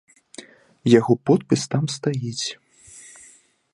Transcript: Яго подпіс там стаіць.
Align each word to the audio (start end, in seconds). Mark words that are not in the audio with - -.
Яго 0.99 1.13
подпіс 1.29 1.61
там 1.75 1.83
стаіць. 1.99 2.47